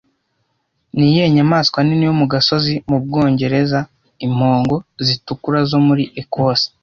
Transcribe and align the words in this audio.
Niyihe 0.97 1.25
nyamaswa 1.35 1.79
nini 1.83 2.03
yo 2.09 2.13
mu 2.19 2.25
gasozi 2.33 2.73
mu 2.89 2.97
Bwongereza 3.03 3.79
Impongo 4.25 4.75
zitukura 5.05 5.59
zo 5.69 5.79
muri 5.87 6.03
Ecosse 6.21 6.67